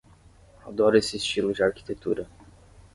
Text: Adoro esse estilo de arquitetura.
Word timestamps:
Adoro 0.65 0.97
esse 0.97 1.15
estilo 1.17 1.53
de 1.53 1.61
arquitetura. 1.61 2.27